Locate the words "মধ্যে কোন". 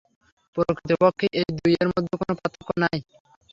1.89-2.29